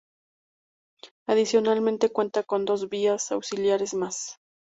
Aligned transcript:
Adicionalmente, 1.27 2.09
cuenta 2.11 2.41
con 2.41 2.65
dos 2.65 2.89
vías 2.89 3.31
auxiliares 3.31 3.93
más. 3.93 4.37